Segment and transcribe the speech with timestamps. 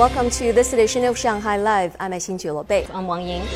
[0.00, 1.94] Welcome to this edition of Shanghai Live.
[2.00, 2.86] I'm Xin Bei.
[2.90, 3.46] I'm Wang Ying.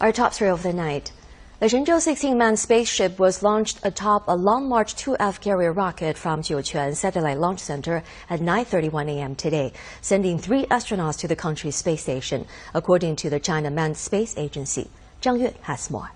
[0.00, 1.12] Our top story of the night.
[1.60, 6.96] The Shenzhou 16-man spaceship was launched atop a Long March 2F carrier rocket from Jiuquan
[6.96, 9.34] Satellite Launch Center at 9:31 a.m.
[9.34, 14.34] today, sending three astronauts to the country's space station, according to the China Manned Space
[14.38, 14.88] Agency.
[15.20, 16.10] Zhang Yue has more.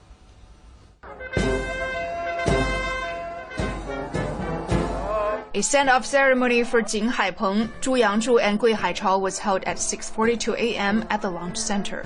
[5.59, 10.55] A send-off ceremony for Jing Haipeng, Zhu Yangzhu, and Gui Haichao was held at 6:42
[10.55, 11.03] a.m.
[11.09, 12.03] at the launch center.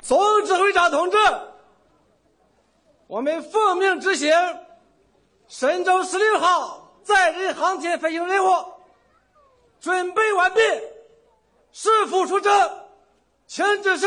[0.00, 1.16] 总指挥长同志，
[3.06, 4.30] 我们奉命执行
[5.48, 8.48] 神舟十六号载人航天飞行任务，
[9.80, 10.60] 准备完毕，
[11.72, 12.52] 是否出征，
[13.46, 14.06] 请指示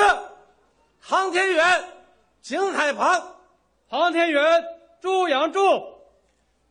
[1.00, 1.84] 航天员
[2.42, 3.06] 景海鹏、
[3.88, 4.64] 航天员
[5.00, 5.60] 朱杨柱、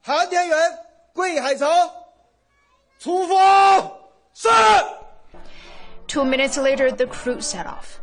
[0.03, 0.59] 航天员
[1.14, 1.68] 桂海潮
[3.00, 3.82] 出发！
[4.34, 4.50] 是。
[6.08, 8.00] Two minutes later, the crew set off.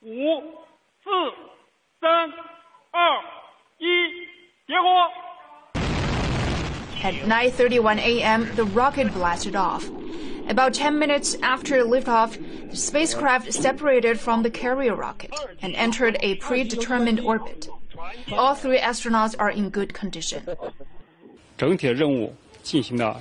[0.00, 0.40] 五、
[1.02, 1.10] 四、
[2.00, 2.30] 三、
[2.90, 3.20] 二、
[3.78, 3.86] 一，
[4.66, 4.88] 点火
[7.02, 9.84] ！At 9:31 a.m., the rocket blasted off.
[10.48, 12.36] About 10 minutes after liftoff,
[12.70, 17.68] the spacecraft separated from the carrier rocket and entered a predetermined orbit.
[18.32, 20.42] All three astronauts are in good condition.
[21.61, 22.33] 整体的任务
[22.63, 23.15] 进行的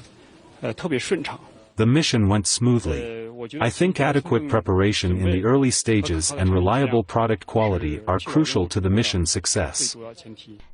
[0.60, 1.38] 呃特别顺畅。
[1.76, 3.26] The mission went smoothly.
[3.60, 8.80] I think adequate preparation in the early stages and reliable product quality are crucial to
[8.80, 9.94] the mission's success.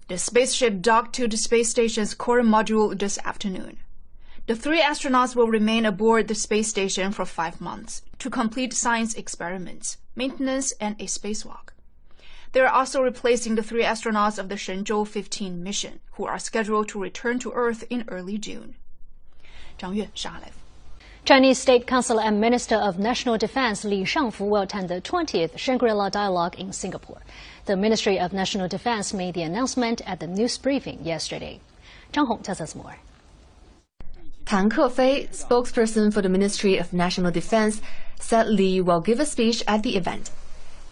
[0.07, 3.79] The spaceship docked to the space station's core module this afternoon.
[4.47, 9.15] The three astronauts will remain aboard the space station for five months to complete science
[9.15, 11.73] experiments, maintenance, and a spacewalk.
[12.58, 17.00] They're also replacing the three astronauts of the Shenzhou 15 mission, who are scheduled to
[17.00, 18.74] return to Earth in early June.
[19.78, 20.50] Zhang Yue, Shanghai.
[21.24, 26.10] Chinese State Council and Minister of National Defense Li Shangfu will attend the 20th Shangri-La
[26.10, 27.22] Dialogue in Singapore.
[27.66, 31.60] The Ministry of National Defense made the announcement at the news briefing yesterday.
[32.12, 32.98] Zhang Hong tells us more.
[34.46, 37.84] Tan Kefei, spokesperson for the Ministry of National Defense,
[38.20, 40.32] said Li will give a speech at the event.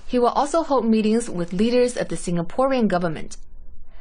[0.07, 3.37] He will also hold meetings with leaders of the Singaporean government.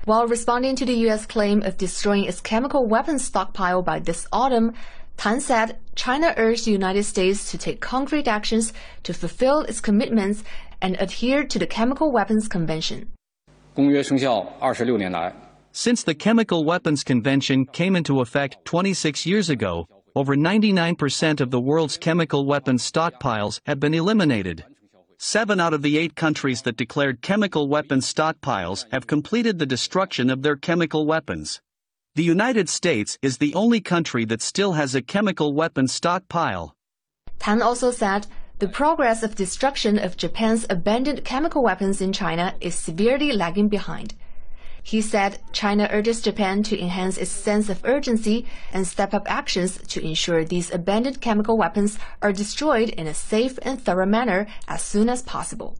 [0.04, 1.24] While responding to the U.S.
[1.24, 4.74] claim of destroying its chemical weapons stockpile by this autumn,
[5.16, 8.72] Tan said China urged the United States to take concrete actions
[9.04, 10.44] to fulfill its commitments
[10.82, 13.10] and adhere to the Chemical Weapons Convention.
[15.72, 21.60] Since the Chemical Weapons Convention came into effect 26 years ago, over 99% of the
[21.60, 24.64] world's chemical weapons stockpiles have been eliminated.
[25.26, 30.28] Seven out of the eight countries that declared chemical weapons stockpiles have completed the destruction
[30.28, 31.62] of their chemical weapons.
[32.14, 36.76] The United States is the only country that still has a chemical weapons stockpile.
[37.38, 38.26] Tan also said
[38.58, 44.12] the progress of destruction of Japan's abandoned chemical weapons in China is severely lagging behind.
[44.86, 49.78] He said China urges Japan to enhance its sense of urgency and step up actions
[49.88, 54.82] to ensure these abandoned chemical weapons are destroyed in a safe and thorough manner as
[54.82, 55.78] soon as possible.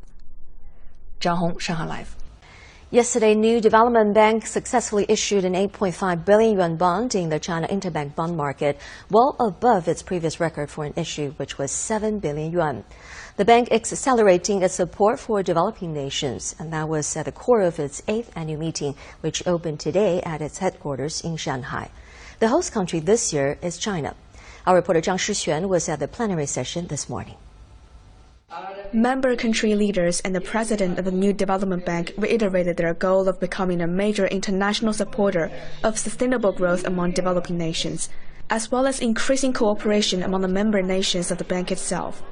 [1.20, 2.16] Zhang Hong, Shanghai Live.
[2.94, 8.14] Yesterday, New Development Bank successfully issued an 8.5 billion yuan bond in the China interbank
[8.14, 8.78] bond market,
[9.10, 12.84] well above its previous record for an issue, which was 7 billion yuan.
[13.36, 17.62] The bank is accelerating its support for developing nations, and that was at the core
[17.62, 21.90] of its eighth annual meeting, which opened today at its headquarters in Shanghai.
[22.38, 24.14] The host country this year is China.
[24.68, 27.38] Our reporter Zhang Shixuan was at the plenary session this morning.
[28.94, 33.40] Member country leaders and the president of the New Development Bank reiterated their goal of
[33.40, 35.50] becoming a major international supporter
[35.82, 38.08] of sustainable growth among developing nations,
[38.50, 42.22] as well as increasing cooperation among the member nations of the bank itself.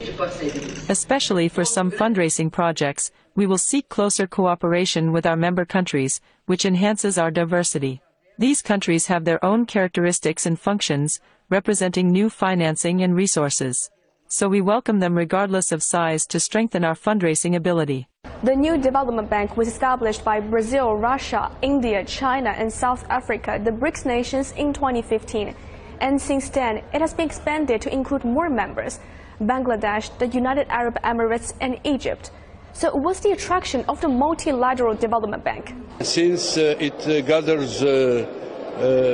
[0.88, 6.64] Especially for some fundraising projects, we will seek closer cooperation with our member countries, which
[6.64, 8.00] enhances our diversity.
[8.38, 11.19] These countries have their own characteristics and functions,
[11.50, 13.90] representing new financing and resources
[14.32, 18.08] so we welcome them regardless of size to strengthen our fundraising ability.
[18.43, 23.70] The new development bank was established by Brazil, Russia, India, China, and South Africa, the
[23.70, 25.55] BRICS nations, in 2015.
[26.00, 29.00] And since then, it has been expanded to include more members
[29.38, 32.31] Bangladesh, the United Arab Emirates, and Egypt.
[32.73, 35.75] So, what's the attraction of the multilateral development bank?
[36.00, 38.26] Since uh, it uh, gathers uh,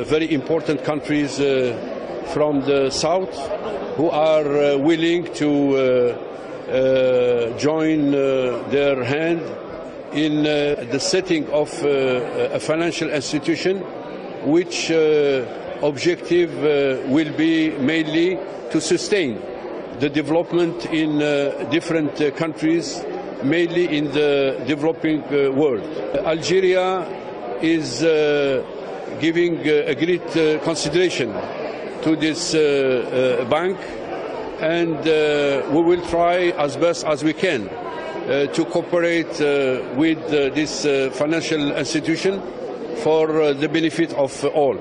[0.06, 1.40] very important countries
[2.32, 3.34] from the south
[3.96, 8.10] who are uh, willing to uh, uh, join
[8.70, 9.42] their hand
[10.12, 13.78] in the setting of a financial institution
[14.44, 14.90] which
[15.82, 18.38] objective uh, will be mainly
[18.70, 19.40] to sustain
[20.00, 23.04] the development in uh, different uh, countries,
[23.42, 25.82] mainly in the developing uh, world.
[26.24, 27.02] Algeria
[27.60, 28.64] is uh,
[29.20, 31.32] giving a great consideration
[32.02, 33.78] to this uh, uh, bank,
[34.60, 37.68] and uh, we will try as best as we can
[38.28, 39.40] to cooperate
[39.96, 40.82] with this
[41.16, 42.42] financial institution
[42.98, 44.76] for the benefit of all.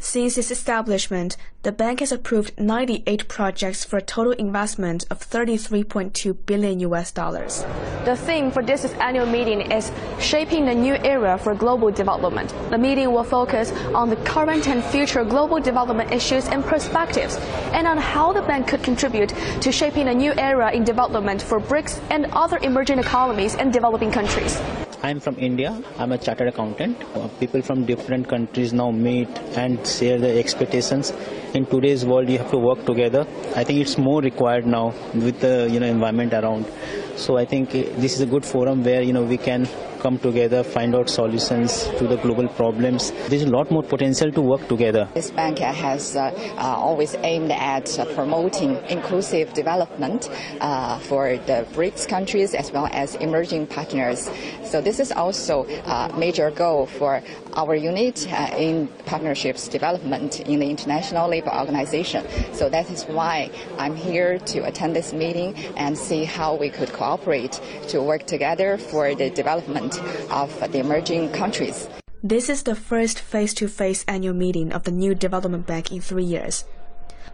[0.00, 6.36] Since its establishment, the bank has approved 98 projects for a total investment of 33.2
[6.46, 7.64] billion US dollars.
[8.04, 9.90] The theme for this annual meeting is
[10.20, 12.54] Shaping the New Era for Global Development.
[12.70, 17.36] The meeting will focus on the current and future global development issues and perspectives,
[17.72, 21.60] and on how the bank could contribute to shaping a new era in development for
[21.60, 24.60] BRICS and other emerging economies and developing countries.
[25.00, 25.80] I'm from India.
[25.96, 27.00] I'm a chartered accountant.
[27.14, 31.12] Uh, people from different countries now meet and share their expectations.
[31.54, 33.24] In today's world, you have to work together.
[33.54, 36.66] I think it's more required now with the you know environment around.
[37.14, 39.68] So I think uh, this is a good forum where you know we can
[39.98, 43.12] come together, find out solutions to the global problems.
[43.28, 45.08] There's a lot more potential to work together.
[45.14, 50.30] This bank has uh, uh, always aimed at uh, promoting inclusive development
[50.60, 54.30] uh, for the BRICS countries as well as emerging partners.
[54.64, 57.22] So this is also a major goal for
[57.54, 62.24] our unit uh, in partnerships development in the International Labour Organization.
[62.52, 66.92] So that is why I'm here to attend this meeting and see how we could
[66.92, 71.88] cooperate to work together for the development development of the emerging countries.
[72.22, 76.00] This is the first face to face annual meeting of the new development bank in
[76.00, 76.64] three years.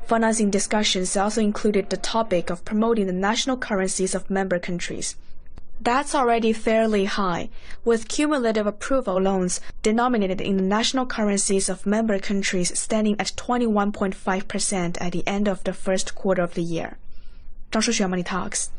[0.07, 5.17] Financing discussions also included the topic of promoting the national currencies of member countries.
[5.81, 7.49] That's already fairly high,
[7.85, 14.99] with cumulative approval loans denominated in the national currencies of member countries standing at 21.5%
[15.01, 16.97] at the end of the first quarter of the year.
[17.73, 18.71] Zhang Shuxuan Money Talks.